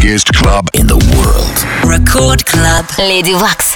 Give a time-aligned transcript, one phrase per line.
[0.00, 1.90] biggest club in the world.
[1.90, 2.86] Record Club.
[2.98, 3.75] Lady Waks.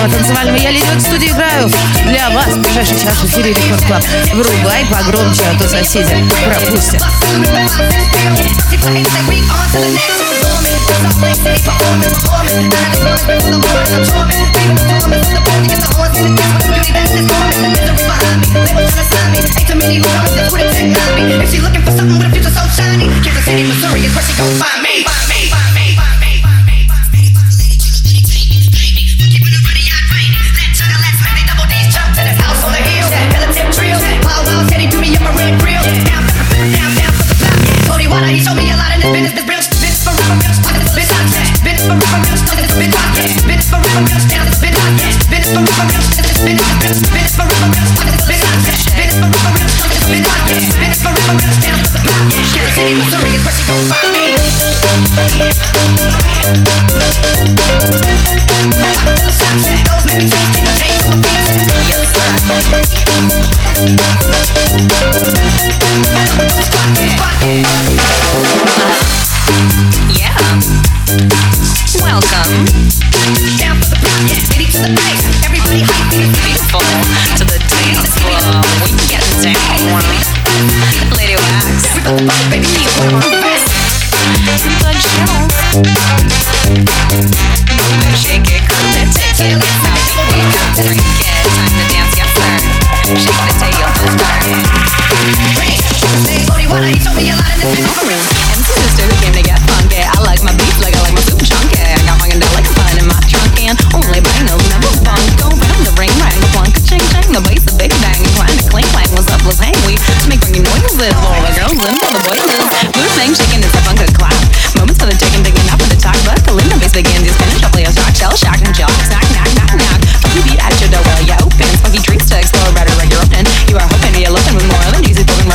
[0.00, 0.56] Кирова танцевального.
[0.56, 1.70] Я ледек в студии играю.
[2.06, 4.02] Для вас в ближайший час в эфире Рекорд Клаб.
[4.32, 7.02] Врубай погромче, а то соседи пропустят.
[15.02, 15.49] Thank you.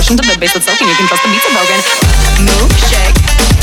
[0.05, 0.87] percussion to the bass that's soaking.
[0.87, 1.79] You can trust the beats are broken.
[2.45, 3.54] Move, shake.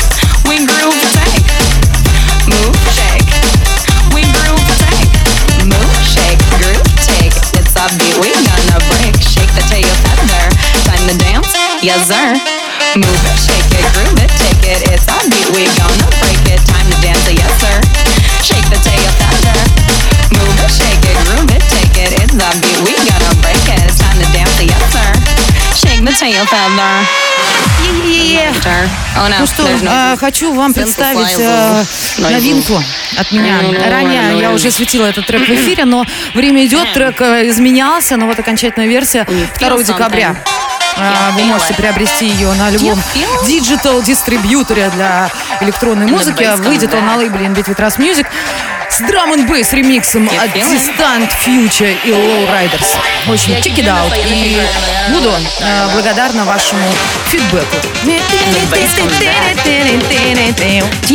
[29.39, 31.83] Ну что, а, хочу вам представить э,
[32.17, 32.81] новинку
[33.17, 33.59] от меня.
[33.89, 38.25] Ранее я уже светила этот трек в эфире, но время идет, трек э, изменялся, но
[38.27, 39.25] вот окончательная версия
[39.59, 40.35] 2 декабря.
[40.95, 43.01] А, вы можете приобрести ее на любом
[43.47, 45.29] диджитал дистрибьюторе для
[45.61, 46.43] электронной музыки.
[46.67, 47.65] Выйдет он на лейбле Invit
[47.97, 48.27] Music
[48.93, 50.75] с драм н бейс ремиксом Get от feeling.
[50.75, 52.95] Distant Future и Low Riders.
[53.25, 54.13] В общем, check it out.
[54.27, 54.61] И
[55.09, 56.85] буду э, благодарна вашему
[57.27, 57.75] фидбэку.
[58.03, 58.11] Do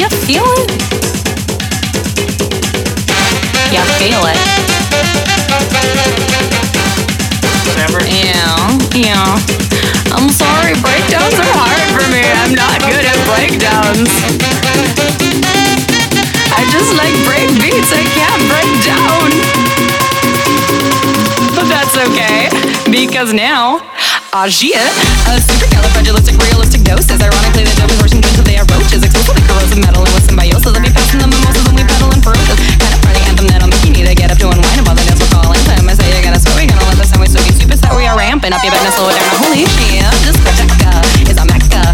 [0.00, 0.70] you feel it?
[3.70, 4.38] Yeah, feel it.
[7.68, 8.00] Whatever.
[8.08, 9.38] Yeah, yeah.
[10.16, 12.22] I'm sorry, breakdowns are hard for me.
[12.42, 14.10] I'm not good at breakdowns.
[16.58, 17.94] I just like break beats.
[17.94, 19.30] I can't break down.
[21.54, 22.50] But that's okay,
[22.90, 23.78] because now,
[24.34, 24.82] Ajia,
[25.30, 30.02] a supercalifragilisticrealistic dose, is ironically the dopest version to they are roaches, exclusively corrosive metal
[30.02, 30.66] and with symbiosis.
[30.66, 32.58] Let me pass in the mimosas and we pedal in ferocious.
[32.78, 35.22] Kind of party anthem that I'm bikini to get up to unwind about the dance
[35.22, 35.86] we're calling time.
[35.86, 37.94] I say you're gonna sweat, we're gonna let the sound we so be super set.
[37.94, 39.46] We are ramping up, you better slow it down.
[39.46, 41.86] Holy shit, this is a mecca.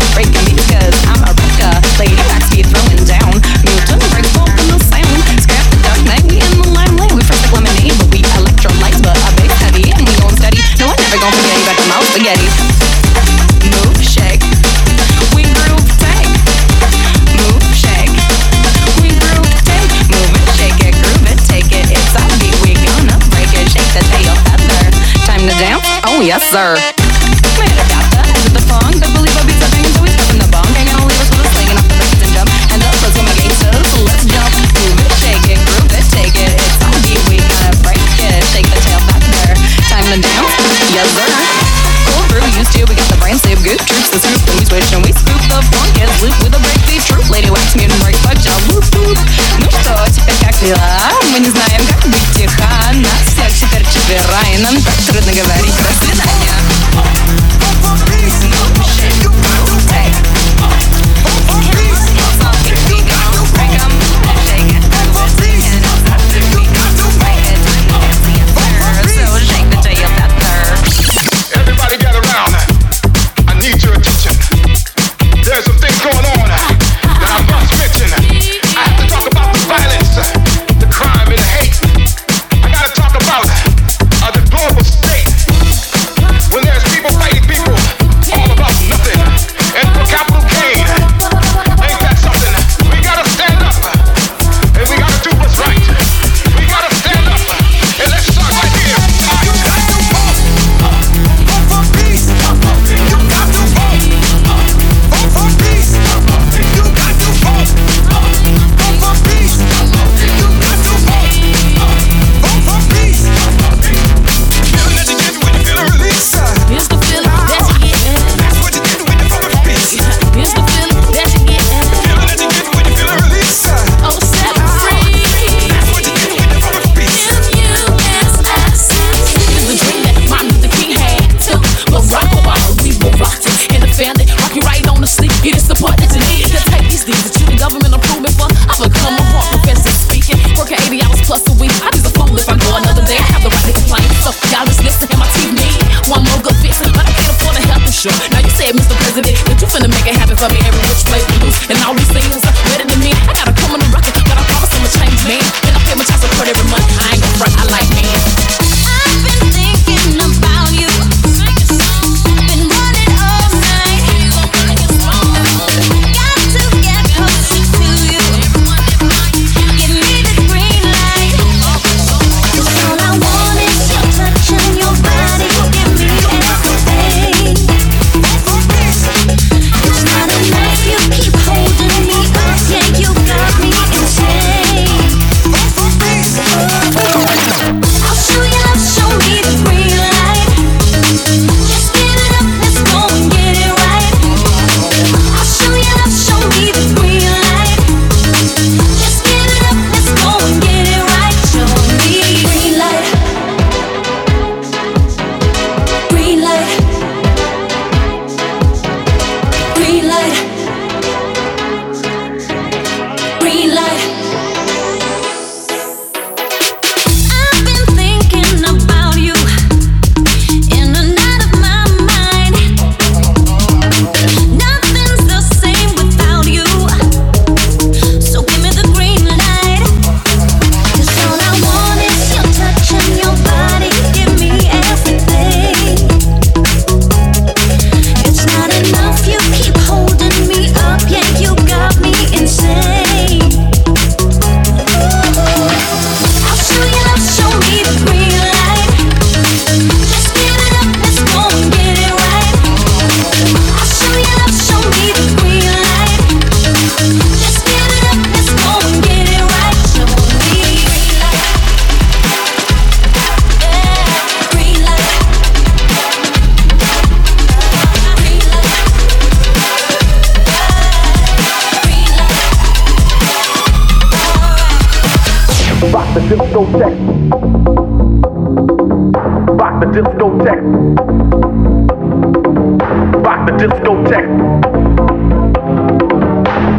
[283.25, 284.29] Rock the discotheque.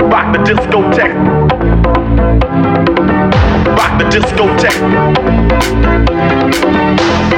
[0.10, 1.14] Rock the discotheque.
[3.78, 4.82] Rock the discotheque.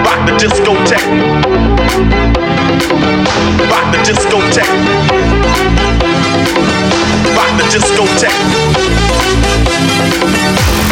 [0.05, 1.07] Rock the discotheque.
[3.69, 4.71] Rock the discotheque.
[7.35, 8.37] Rock the discotheque.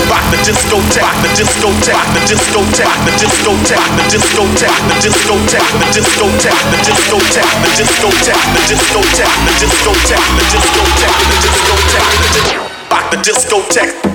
[0.09, 6.61] Rock the discotheque, the discotheque, the discotheque, the discotheque, the discotheque, the discotheque, the discotheque,
[6.69, 13.17] the discotheque, the discotheque, the discotheque, the discotheque, the discotheque, the discotheque, the discotheque, the
[13.17, 14.14] discotheque.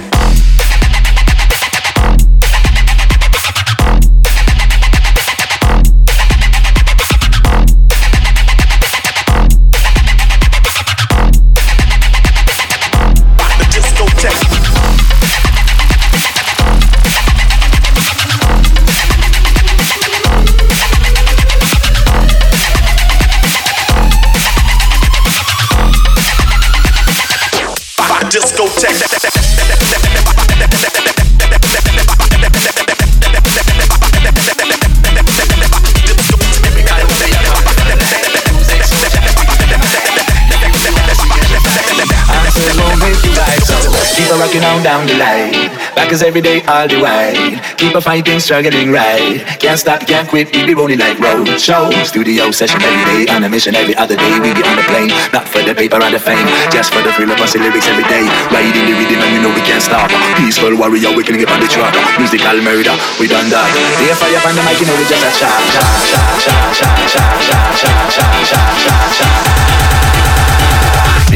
[46.13, 47.37] Is every day, all the while.
[47.77, 49.43] Keep on fighting, struggling right.
[49.59, 51.91] Can't stop, can't quit, we be rolling like road show.
[52.05, 54.33] Studio session every day, on a mission every other day.
[54.41, 57.13] We be on the plane, not for the paper or the fame, just for the
[57.13, 58.27] thrill of us lyrics every day.
[58.51, 60.11] Riding the rhythm and you know we can't stop.
[60.37, 61.95] Peaceful warrior, we can get on the track.
[62.19, 63.71] Musical murder, we done that.
[64.01, 66.89] They fire on the mic, you know we just a cha cha cha cha cha
[67.07, 69.29] cha cha cha cha cha cha cha.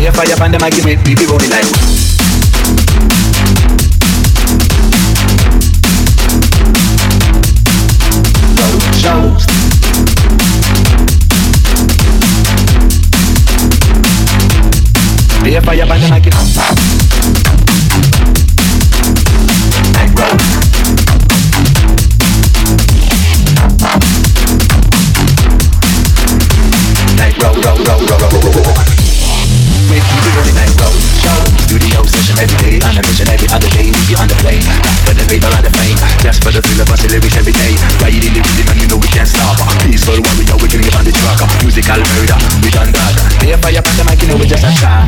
[0.05, 2.04] Up on the mic, we we be rolling like.
[9.05, 9.45] Shows.
[15.43, 16.94] Be a fire by the mic.
[43.61, 45.07] fire, fire, put the mic in just a shot,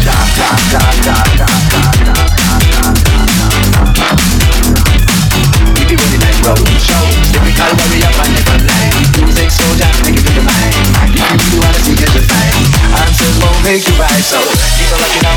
[5.97, 8.93] with the nice road show, typical warrior from the front line.
[9.25, 10.75] Music soldier, make it feel the mind.
[11.17, 12.55] If you wanna see, get the fight.
[13.03, 14.39] Answers won't make you right, so
[14.77, 15.36] keep on looking out.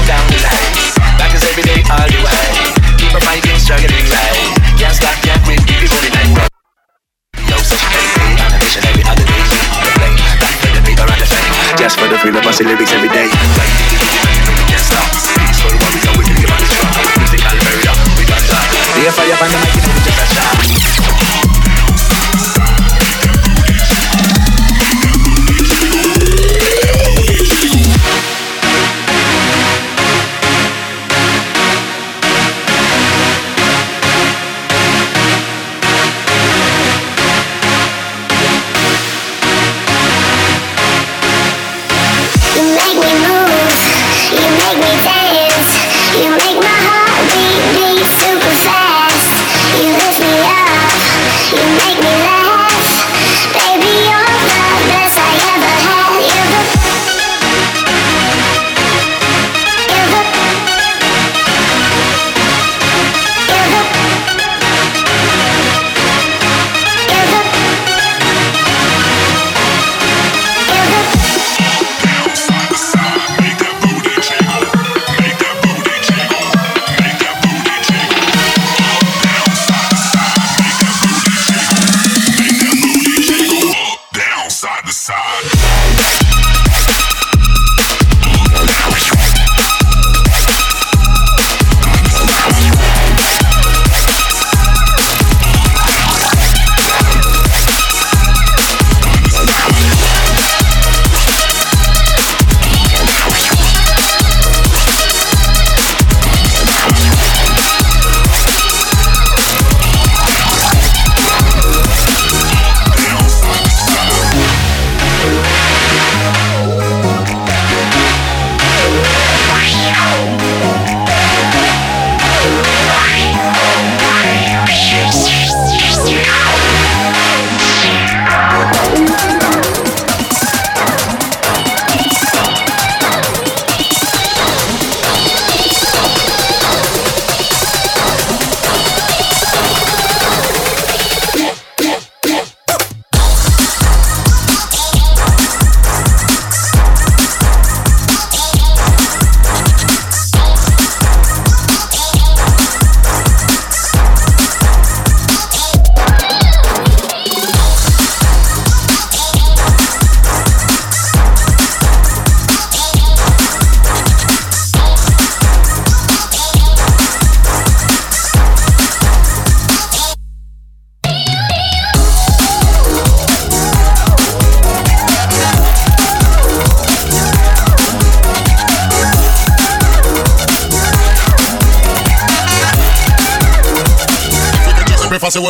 [12.60, 13.39] the lyrics every day.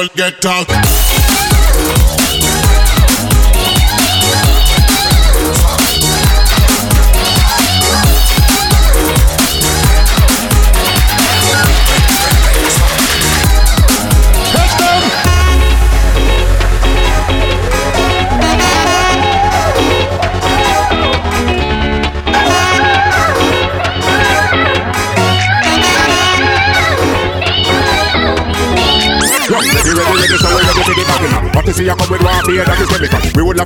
[0.08, 0.79] Get talk.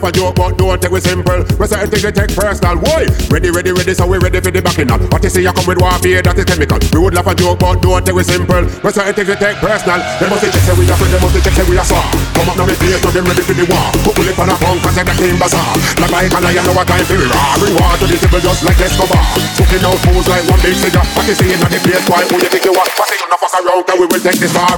[0.03, 1.39] A joke, but don't take it simple.
[1.55, 2.75] We certain things we take personal.
[2.83, 3.07] Why?
[3.31, 4.99] Ready, ready, ready, so we ready for the backing up.
[5.07, 6.79] But to see you come with beer that is chemical.
[6.91, 8.63] We would laugh a joke, but don't take it simple.
[8.83, 10.03] We certain things we take personal.
[10.19, 12.03] They must check say we are friend, they must check say we are saw.
[12.35, 13.87] Come up now me place, now them ready for the war.
[14.03, 15.71] Put bullet on a punk, cause they came bazaar.
[16.03, 17.55] Like like and I know what time for the raw.
[17.63, 19.23] War to the table just like Escobar.
[19.55, 21.05] Smoking out fools like one big cigar.
[21.15, 22.89] But you see in the place, why who you think you are?
[23.07, 24.75] Say you not fuck around, and we will take this far.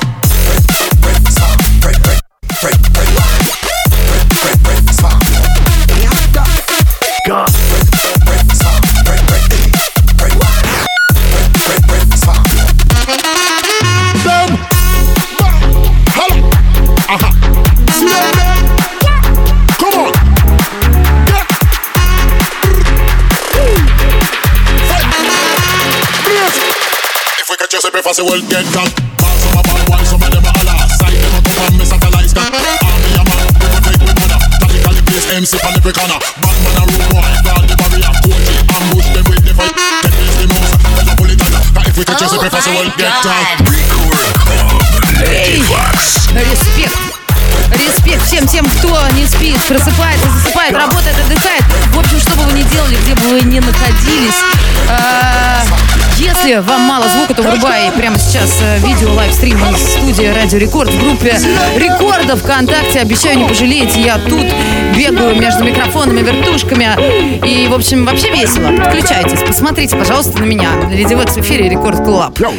[3.05, 3.34] Them.
[28.14, 28.90] we catch you, say prefer say well get talk.
[29.18, 30.74] Ball some a ball, why some of them a holla.
[30.94, 32.54] Side them a come and me satellite got.
[32.54, 34.38] Army a man, we go take with mother.
[34.60, 36.18] Tactically place MC on every corner.
[36.18, 38.12] Bad man a road boy, guard the barrier.
[38.22, 39.74] Coach it, ambush them with the fight.
[39.74, 41.60] Get place the mouse, there's a bullet on ya.
[41.74, 43.46] That If we catch you, say prefer say well get talk.
[45.26, 45.62] Эй,
[46.34, 47.23] респект.
[47.75, 51.63] Респект всем тем, кто не спит, просыпается, засыпает, работает, отдыхает.
[51.93, 54.35] В общем, что бы вы ни делали, где бы вы ни находились,
[54.89, 55.63] а,
[56.17, 60.89] если вам мало звука, то врубай прямо сейчас э, видео лайвстрим из студии Радио Рекорд
[60.89, 61.37] в группе
[61.75, 62.99] Рекорда ВКонтакте.
[62.99, 64.45] Обещаю, не пожалеете, я тут
[64.95, 66.87] бегаю между микрофонами, вертушками.
[67.45, 68.71] И, в общем, вообще весело.
[68.77, 70.69] Подключайтесь, посмотрите, пожалуйста, на меня.
[70.89, 72.39] Леди в эфире Рекорд Клаб.
[72.39, 72.53] Yo,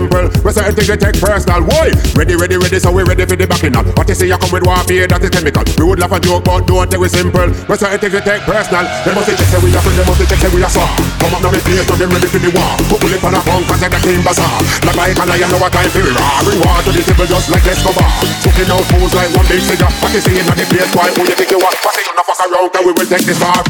[0.00, 0.34] we for the you that.
[0.34, 0.42] We a simple.
[0.44, 1.62] We certain things we take personal.
[1.62, 1.90] Why?
[2.14, 3.86] Ready, ready, ready, so we ready for the backing up.
[3.94, 5.64] But to see you come with warfare that is chemical.
[5.78, 7.48] We would laugh a joke, but don't take it simple.
[7.68, 8.86] We certain things we take personal.
[9.04, 10.86] They must check say we are friend, they must check say we are saw.
[11.22, 12.70] Come up now, me place, now them ready for the war.
[12.90, 14.58] Put bullet on a punk, cause they got came bazaar.
[14.84, 16.42] Like and I know what time for the raw.
[16.42, 18.08] Bring war to the table just like Escobar.
[18.42, 19.90] Smoking out fools like one big cigar.
[20.00, 21.74] But you see in the place, why who you think you are?
[21.94, 23.62] Say you not fuck around, and we will take this far.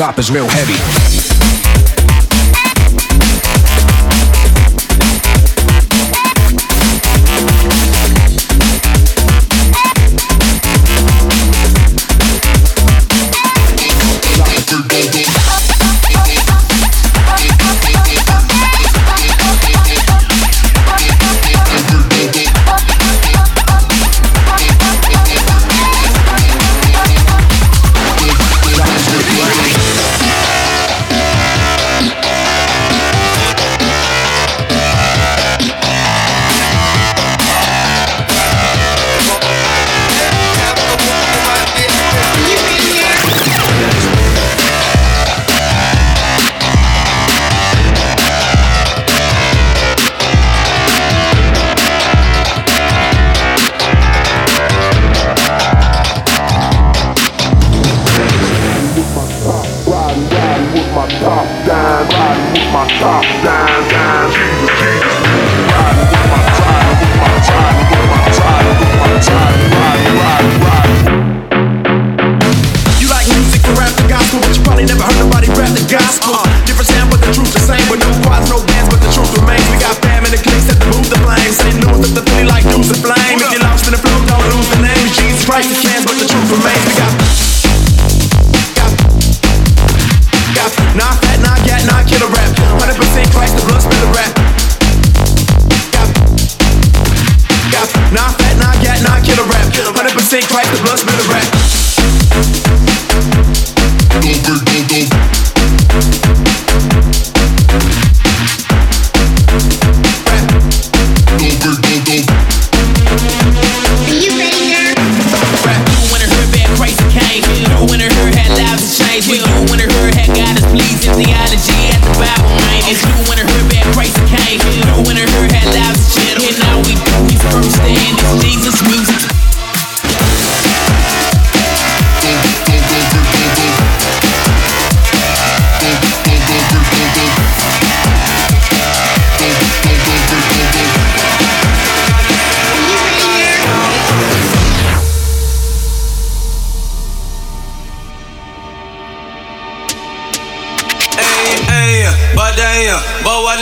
[0.00, 1.09] Drop is real heavy.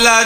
[0.08, 0.22] لا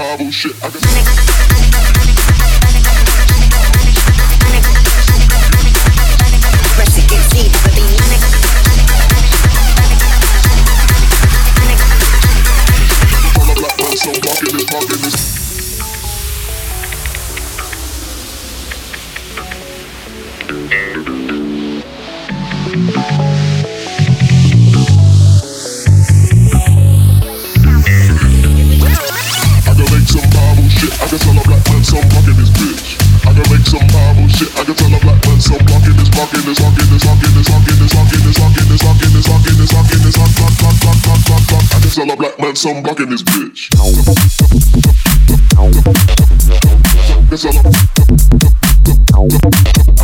[0.00, 0.56] Bible shit.
[0.64, 2.09] I can
[42.60, 42.82] something.
[47.30, 47.64] That's all I'm.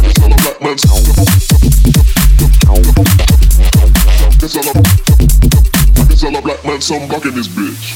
[0.07, 0.77] That's all I'm man.
[4.41, 4.83] That's all I'm.
[6.09, 6.81] That's all I'm man.
[7.27, 7.96] In this bitch.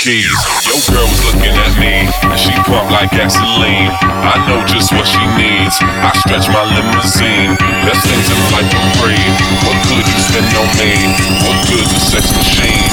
[0.00, 0.32] keys.
[0.64, 3.92] Your girl was looking at me, and she pumped like gasoline.
[4.00, 5.76] I know just what she needs.
[5.84, 7.52] I stretch my limousine.
[7.84, 9.20] Best things in life are free.
[9.60, 10.96] What could you spend on me?
[11.44, 12.88] What good a sex machine?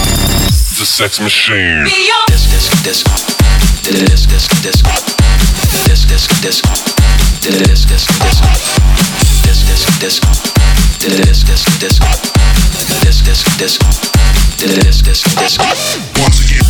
[0.76, 1.88] The sex machine.
[2.28, 2.99] This, this, this.
[3.88, 4.84] This, this, this.
[5.88, 6.60] This, this, this.
[7.47, 8.03] This, this,
[9.95, 10.20] this.
[10.99, 11.24] This,
[12.99, 13.39] this, this.
[13.55, 15.62] This, Disc, disc, disc.
[16.18, 16.64] Once again.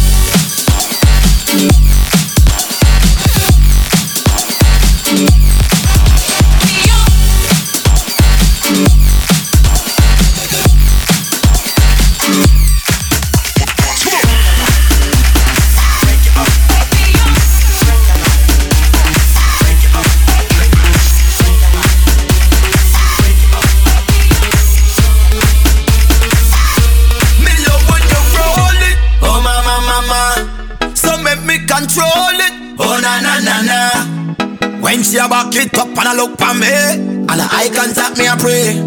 [35.17, 38.37] A back it up and a look for me, and a eye contact me a
[38.37, 38.77] pray.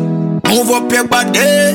[0.46, 1.74] Move up your body.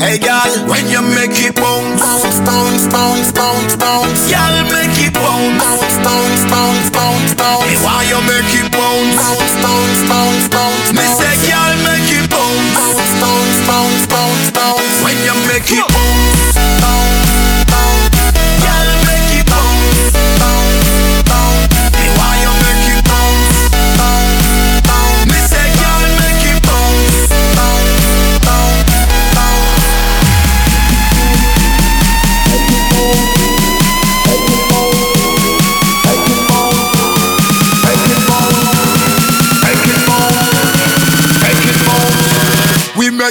[0.00, 4.24] Hey girl, when you make it bounce, bounce, bounce, bounce, bounce, bounce.
[4.32, 7.68] Girl, make it bounce, bounce, bounce, bounce, bounce, bounce.
[7.68, 10.88] Me why you make it bounce, bounce, bounce, bounce, bounce.
[10.96, 14.96] Me say, girl, make it bounce, bounce, bounce, bounce, bounce, bounce.
[15.04, 15.93] When you make it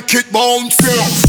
[0.08, 1.23] kick my own film.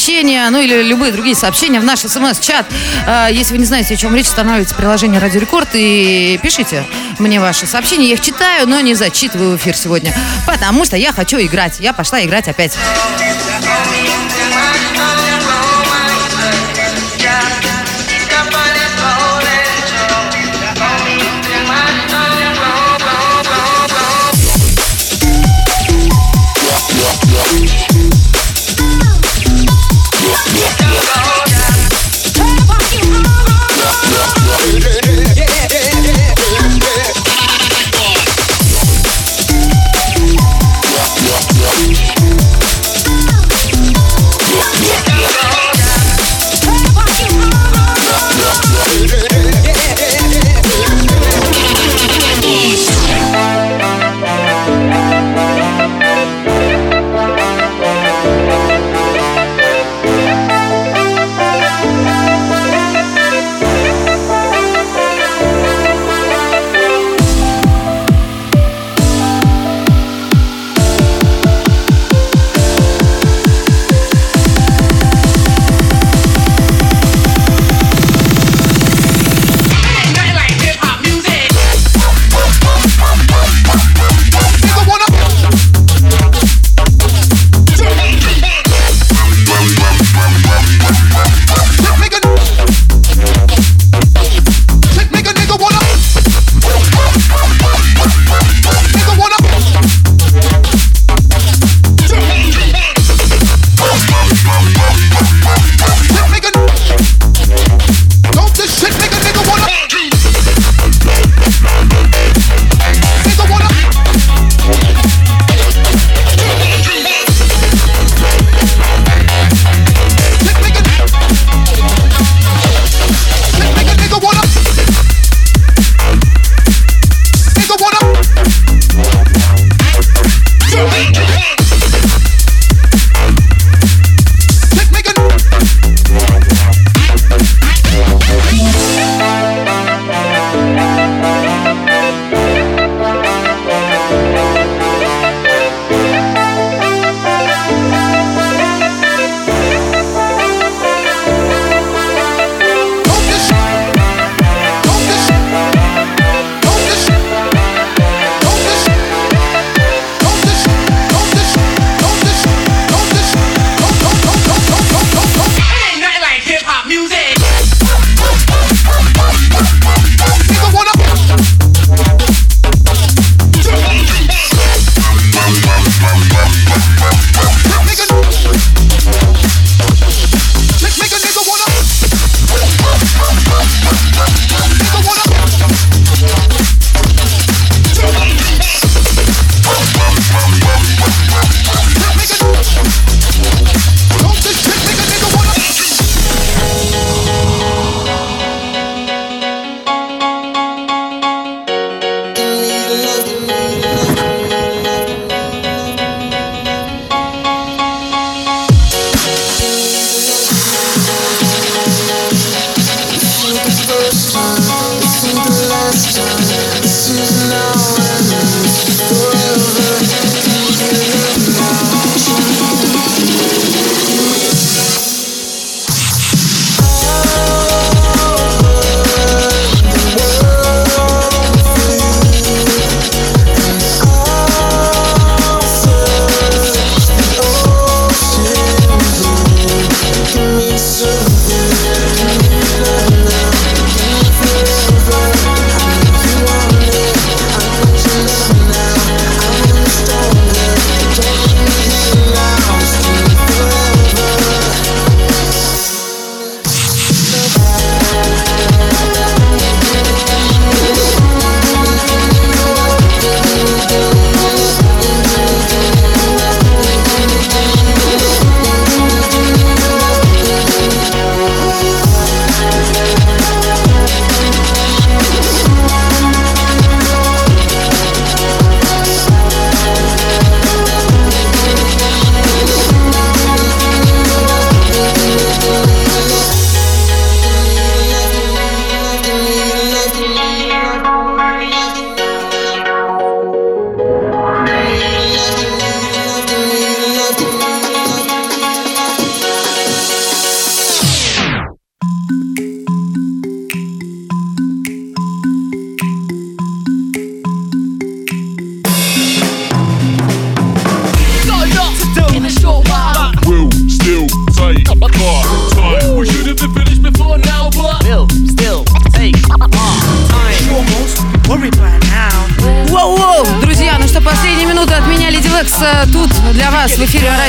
[0.00, 2.66] Смс-сообщения, ну или любые другие сообщения в наш смс-чат.
[3.06, 6.84] А, Если вы не знаете, о чем речь, устанавливайте приложение Радио Рекорд и пишите
[7.18, 8.08] мне ваши сообщения.
[8.08, 10.14] Я их читаю, но не зачитываю в эфир сегодня,
[10.46, 11.80] потому что я хочу играть.
[11.80, 12.76] Я пошла играть опять.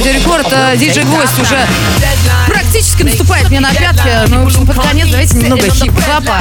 [0.04, 0.48] Радио Рекорд.
[0.52, 1.60] э, Диджей Гвоздь уже
[2.72, 4.10] практически наступает мне на пятки.
[4.28, 6.38] Ну, в общем, под конец давайте немного хип-хопа.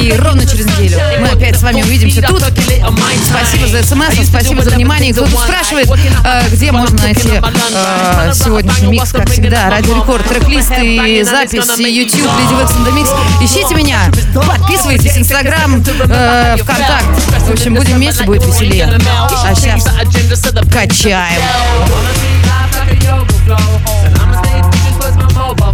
[0.00, 2.42] И ровно через неделю мы опять с вами увидимся тут.
[2.42, 5.10] Спасибо за смс, спасибо за внимание.
[5.10, 9.68] И Кто тут спрашивает, э, где можно найти э, сегодняшний микс, как всегда.
[9.68, 13.44] Радио Рекорд, трек-лист и запись, YouTube, Леди Векс Mix.
[13.44, 14.00] Ищите меня,
[14.34, 17.06] подписывайтесь, Инстаграм, э, ВКонтакт.
[17.40, 18.98] В общем, будем вместе, будет веселее.
[19.44, 19.88] А сейчас
[20.72, 21.42] качаем.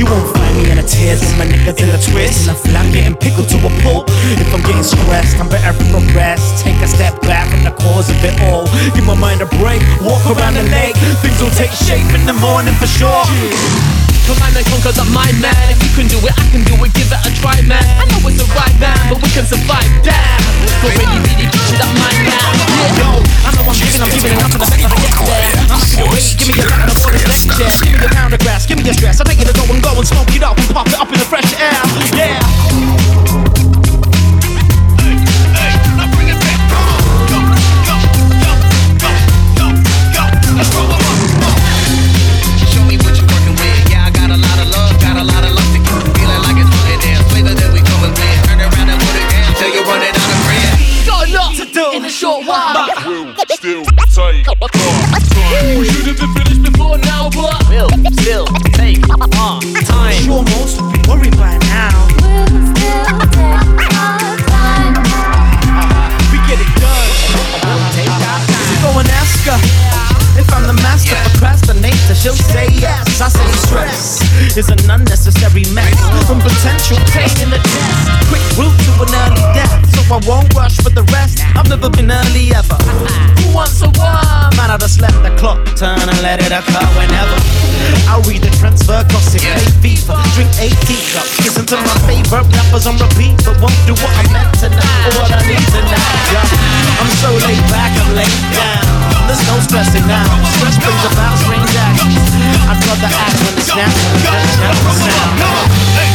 [0.00, 2.48] You won't find me in a tears with my niggas in a twist.
[2.64, 4.08] And I'm getting pickled to a pulp.
[4.40, 6.64] If I'm getting stressed, I'm better for rest.
[6.64, 8.64] Take a step back from the cause of it all.
[8.94, 10.96] Give my mind a break, walk around the lake.
[11.20, 13.99] Things will take shape in the morning for sure.
[14.30, 15.58] Command and conquer the mind, man.
[15.74, 16.94] If you can do it, I can do it.
[16.94, 17.82] Give it a try, man.
[17.98, 19.90] I know it's the right man, but we can survive.
[20.06, 20.38] Damn.
[20.78, 22.38] But really, really get you that mind, man.
[22.78, 23.00] Yeah.
[23.02, 23.10] Yo,
[23.42, 25.50] I know I'm giving, I'm giving enough for the best I get there.
[25.74, 27.74] I'm sick of waiting, give me a pack of the next chair.
[27.82, 29.18] Give me a pound of grass, give me a stress.
[29.18, 31.10] I take it to go and go and smoke it up and pop it up
[31.10, 31.74] in the fresh air.
[32.14, 32.69] Yeah.
[55.50, 57.90] We should have been finished before now, but will
[58.22, 58.46] still
[58.78, 60.22] take our time.
[60.22, 61.90] Sure, most would be worried by now.
[66.30, 67.10] We get it done.
[67.26, 69.58] So go and ask her
[70.38, 72.14] if I'm the master procrastinator.
[72.14, 73.20] She'll say yes.
[73.20, 74.22] I say stress
[74.56, 75.98] is an unnecessary mess
[76.30, 78.06] from potential taking the test.
[78.30, 81.42] Quick route to an early death, so I won't rush for the rest.
[81.56, 82.78] I've never been early ever.
[83.54, 84.50] Wants a one?
[84.54, 87.38] Man, I just let the clock turn and let it occur whenever.
[88.06, 90.70] I'll read the transfer gossip, play FIFA, drink 18
[91.14, 95.02] cups, listen to my favorite rappers on repeat, but won't do what I meant tonight
[95.10, 96.22] or what I need tonight.
[96.30, 97.00] Yeah.
[97.02, 98.86] I'm so laid back, I'm laid down.
[99.26, 100.26] There's no stressing now.
[100.58, 102.18] Stress brings about strange actions.
[102.66, 106.09] I'd rather act when it's natural than just sound.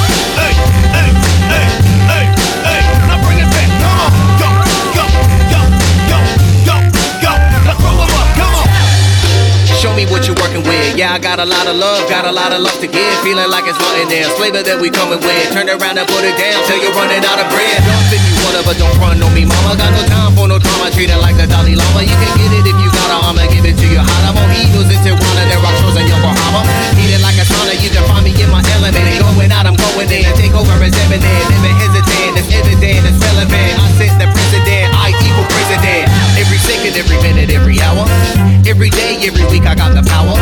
[9.86, 10.98] Show me what you're working with.
[10.98, 13.16] Yeah, I got a lot of love, got a lot of love to give.
[13.22, 14.26] Feeling like it's running there.
[14.34, 15.46] Flavor that we coming with.
[15.54, 17.86] Turn around and put it down till you're running out of bread.
[17.86, 18.34] Jump if you
[18.66, 19.78] but don't run on me, mama.
[19.78, 20.90] Got no time for no drama.
[20.90, 22.02] Treat it like the Dalai Lama.
[22.02, 23.30] You can get it if you got it.
[23.30, 24.26] I'ma give it to you hot.
[24.26, 26.66] I'm on Eagles in Tijuana, there are shows in Yokohama.
[26.98, 29.06] Heat it like a sauna, you can find me in my element.
[29.22, 30.26] Going out, I'm going in.
[30.34, 31.22] Take over as Eminem.
[31.22, 33.78] Never hesitant, it's evident, it's relevant.
[33.78, 36.10] I set the precedent, I equal president.
[36.42, 38.10] Every second, every minute, every hour.
[38.68, 40.34] Every day, every week, I got the power.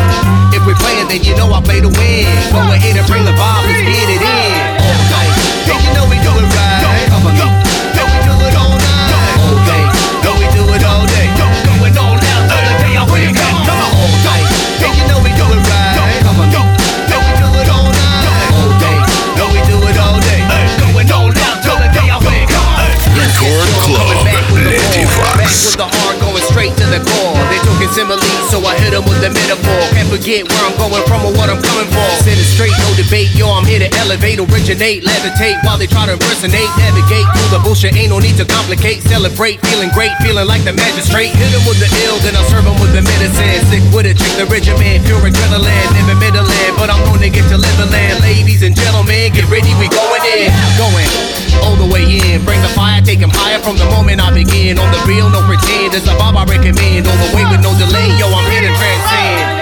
[0.56, 2.24] If we're playing, then you know I play to win.
[2.52, 4.80] Go ahead and bring the vibe, let's get it in.
[4.80, 5.32] All night.
[5.68, 6.73] Hey, you know we do it right.
[29.24, 29.93] The metaphor.
[30.14, 32.06] Forget where I'm going from or what I'm coming for.
[32.22, 33.34] Set it straight, no debate.
[33.34, 36.70] Yo, I'm here to elevate, originate, levitate while they try to impersonate.
[36.78, 39.02] Navigate through the bullshit, ain't no need to complicate.
[39.02, 41.34] Celebrate, feeling great, feeling like the magistrate.
[41.34, 43.58] Hit them with the ill, then I'll serve them with the medicine.
[43.66, 45.90] Sick with it, check the regimen, pure adrenaline.
[45.98, 48.22] Never middling, but I'm to get to live land.
[48.22, 50.46] Ladies and gentlemen, get ready, we going in.
[50.78, 51.10] Going
[51.66, 52.38] all the way in.
[52.46, 54.78] Bring the fire, take 'em higher from the moment I begin.
[54.78, 55.90] On the real, no pretend.
[55.90, 57.02] It's a vibe I recommend.
[57.10, 58.14] All the way with no delay.
[58.14, 59.53] Yo, I'm here to transcend.